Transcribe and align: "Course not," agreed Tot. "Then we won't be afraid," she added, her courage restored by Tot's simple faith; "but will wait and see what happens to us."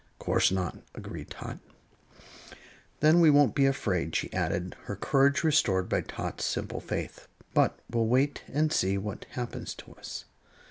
"Course 0.17 0.49
not," 0.51 0.79
agreed 0.95 1.29
Tot. 1.29 1.59
"Then 3.01 3.19
we 3.19 3.29
won't 3.29 3.53
be 3.53 3.67
afraid," 3.67 4.15
she 4.15 4.33
added, 4.33 4.75
her 4.85 4.95
courage 4.95 5.43
restored 5.43 5.87
by 5.87 6.01
Tot's 6.01 6.43
simple 6.43 6.79
faith; 6.79 7.27
"but 7.53 7.77
will 7.87 8.07
wait 8.07 8.41
and 8.51 8.73
see 8.73 8.97
what 8.97 9.27
happens 9.29 9.75
to 9.75 9.93
us." 9.93 10.25